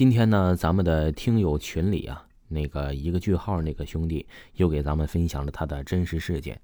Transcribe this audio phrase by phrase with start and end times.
[0.00, 6.58] 今天呢，咱们的听友群里啊，那个一个句号那个兄弟又给咱们分享了他的真实事件。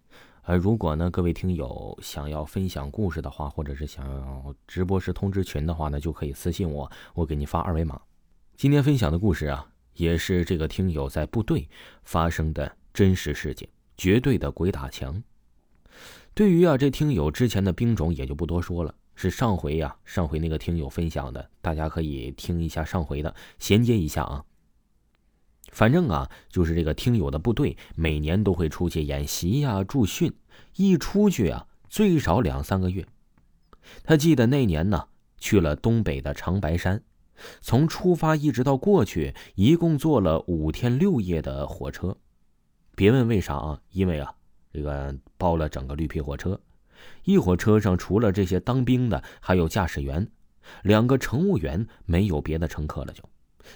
[0.44, 8.00] 呃，如果呢各位听友想要分享故事的话，或者是想要直播时通知群的话呢，就可以私信我，我给你发二维码。
[8.56, 11.68] 今天分享的故事啊，也是这个听友在部队
[12.04, 13.68] 发生的真实事件，
[13.98, 15.22] 绝对的鬼打墙。
[16.32, 18.94] 对于啊这听友之前的兵种也就不多说了。
[19.16, 24.44] 是上回呀，上回那个听友分享的，大家可以听一下上回的，衔接一下啊。
[25.72, 30.32] 反正啊，就是这个听友的部队每年都会出去演习呀、驻训，
[30.76, 33.06] 一出去啊，最少两三个月。
[34.04, 35.08] 他记得那年呢，
[35.38, 37.02] 去了东北的长白山，
[37.60, 42.16] 从出发一直到过去，一共坐了五天六夜的火车。
[42.94, 44.34] 别问为啥啊，因为啊，
[44.72, 46.60] 这个包了整个绿皮火车。
[47.24, 50.28] 一火车上除了这些当兵的，还有驾驶员，
[50.82, 53.12] 两个乘务员，没有别的乘客了。
[53.12, 53.22] 就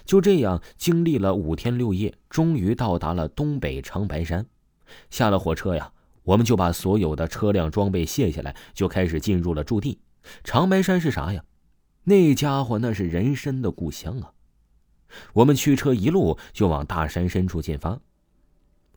[0.05, 4.45] 就这样经历了五天六夜，终于到达了东北长白山。
[5.09, 5.91] 下了火车呀，
[6.23, 9.99] 我们就把所有的车辆装备卸下来，就开始进入了驻地。
[10.43, 11.43] 长白山是啥呀？
[12.03, 14.31] 那家伙那是人参的故乡啊！
[15.33, 17.99] 我们驱车一路就往大山深处进发。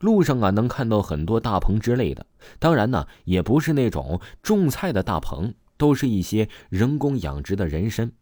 [0.01, 2.27] 路上啊，能看到很多大棚之类的，
[2.59, 8.13] 当然呢，也不是那种种菜的大棚，都是一些人工养殖的人参。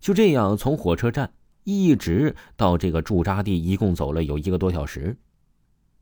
[0.00, 1.32] 就这样，从火车站
[1.64, 5.16] 一直到这个驻扎地，一共走了有一个多小时。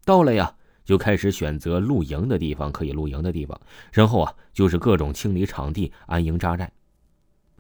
[0.05, 3.61] 到了呀，就开始选择露营的地方，可以露营的地方。
[3.93, 6.73] 然后啊，就是各种清理场地，安营扎寨。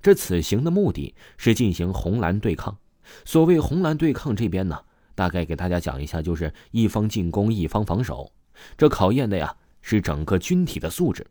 [0.00, 2.78] 这此行的目的是进行红蓝对抗。
[3.26, 4.80] 所谓红蓝对抗，这边呢。
[5.20, 8.32] 大概给大家讲一下，就是一方进攻，一方防守，
[8.78, 11.26] 这考验的呀是整个军体的素质。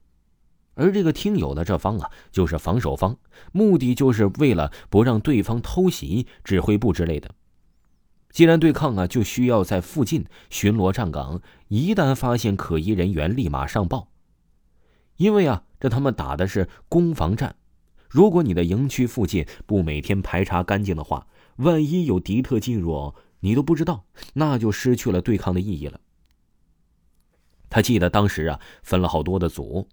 [0.76, 3.18] 而这个听友的这方啊，就是防守方，
[3.52, 7.32] 目的就是为了不让对方偷袭指挥部之类的。
[8.30, 14.10] 既然对抗啊，就需要在附近巡逻站岗，一旦发现可疑人员，立马上报。
[15.18, 17.56] 因为啊，这他们打的是攻防战，
[18.08, 23.16] 如果你的营区附近不每天排查干净的话，万一有敌特进入。
[23.40, 26.00] 你都不知道，那就失去了对抗的意义了。
[27.70, 29.88] 他记得当时啊，分了好多的组。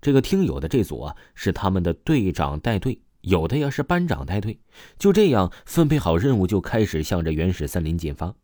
[0.00, 4.58] 这个听友的这组啊，是他们的队长带队，有的呀是班长带队。
[4.98, 8.34] 就这样分配好任务，就开始向着原始森林进发。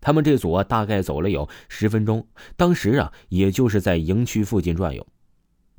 [0.00, 2.26] 他们这组啊，大概走了有十分钟。
[2.56, 5.06] 当时啊，也就是在营区附近转悠。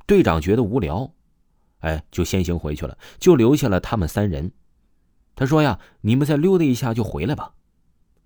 [0.06, 1.12] 队长觉得无聊，
[1.78, 4.52] 哎，就先行回去了，就留下了他们三人。
[5.40, 7.54] 他说呀：“你们再溜达一下就回来吧。”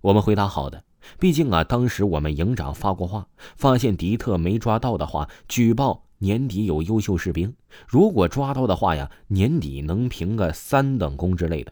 [0.01, 0.83] 我们回答：“好的。”
[1.17, 7.51] 毕竟啊，当时我们营长发过话，发现敌特没抓到的话，举报年底有优秀士兵；
[7.87, 11.71] 如果抓到的话呀，年底能评个三等功之类的。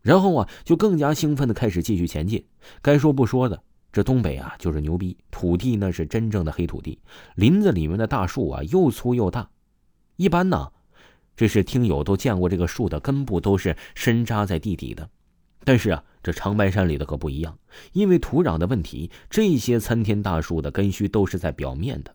[0.00, 2.46] 然后啊，就更加兴奋的开始继续前进。
[2.80, 7.00] 该说不说的，这东北啊就是牛逼，土地那是真正的黑土地，
[7.34, 9.50] 林子里面的大树啊又粗又大，
[10.14, 10.70] 一般呢。
[11.36, 15.08] 这是听友都见过，这个树的根部都是深扎在地底的，
[15.64, 17.58] 但是啊，这长白山里的可不一样，
[17.92, 22.14] 因为土壤的问题，这些参天大树的根须都是在表面的，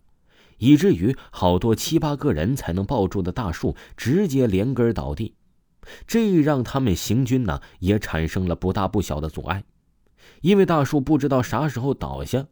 [0.57, 5.35] 以至于好多七八个人才能抱住的大树直接连根倒地，
[6.07, 9.63] 这让他们行军呢也产生了不大不小的阻碍，
[10.41, 12.47] 因为大树不知道啥时候倒下，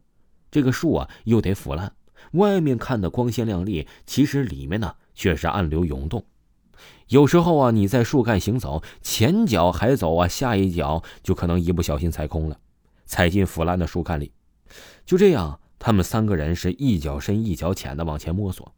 [0.52, 1.92] 这个树啊又得腐烂，
[2.32, 6.24] 外面看的光鲜亮丽，其实里面呢却是暗流涌动。
[7.08, 12.58] 有时候啊，你在树干行走，前脚还走啊，下一脚就可能一不小心踩空了，
[13.04, 14.32] 踩进腐烂的树干里。
[15.04, 18.72] 就这样，他们三个人是一脚深一脚浅的往前摸索，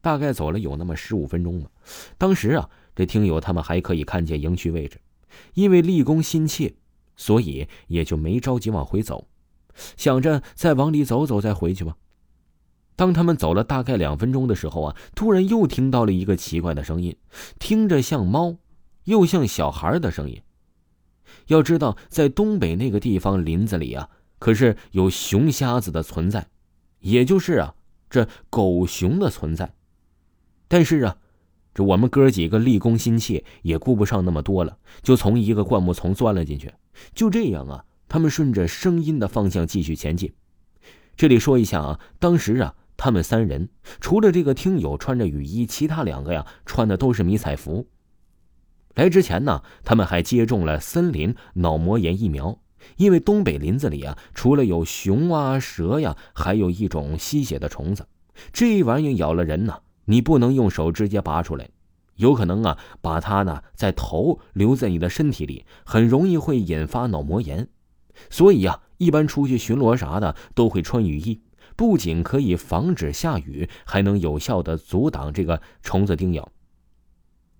[0.00, 1.68] 大概走了有那么十五分钟吧。
[2.16, 4.98] 当时啊，这听友他们还可以看见营区位置，
[5.52, 6.74] 因为立功心切，
[7.16, 9.28] 所以也就没着急往回走，
[9.98, 11.96] 想着再往里走走再回去吧。
[13.00, 17.16] 当他们走了大概两分钟的时候啊，突然又听到了一个奇怪的声音，
[17.58, 18.56] 听着像猫，
[19.04, 20.42] 又像小孩的声音。
[21.46, 26.48] 要知道，在东北那个地方林子里啊，可是有熊瞎子的存在，
[26.98, 27.74] 也就是啊，
[28.10, 29.72] 这狗熊的存在。
[30.68, 31.16] 但是啊，
[31.72, 36.70] 这我们哥几个立功心切，也顾不上那么多了，就从一个灌木丛钻了进去。
[37.14, 40.34] 就这样啊，他们顺着声音的方向继续前进。
[41.16, 42.74] 这里说一下啊，当时啊。
[43.02, 47.86] 他们三人除了这个听友穿着雨衣，其他两个呀穿的都是迷彩服。
[48.94, 52.60] 来之前呢，他们还接种了森林脑膜炎疫苗，
[52.98, 58.06] 因为东北林子里啊，除了有熊啊、蛇呀，还有一种吸血的虫子，
[58.52, 61.70] 这玩意咬了人呢，你不能用手直接拔出来，
[62.16, 67.66] 有可能啊把它呢在头留在你的身体里，很容易会引发脑膜炎。
[68.28, 71.40] 所以呀，一般出去巡逻啥的都会穿雨衣，
[71.80, 76.46] 不仅可以防止下雨，还能有效的阻挡这个虫子叮咬。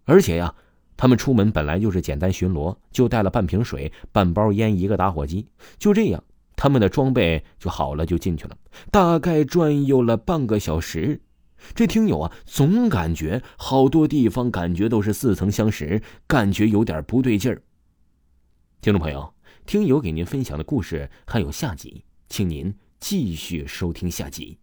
[0.05, 0.55] 而且呀。
[0.95, 6.23] 他们出门本来就是简单巡逻，就带了半瓶水、半包烟、一个打火机，就这样，
[6.55, 8.55] 他们的装备就好了，就进去了。
[8.91, 11.23] 大概转悠了半个小时，
[11.75, 17.63] 这听友啊，总感觉好多地方感觉都是似曾相识，感觉有点不对劲儿。
[18.83, 19.33] 听众朋友，
[19.65, 24.59] 听友给您分享的故事还有下集，请您继续收听下集。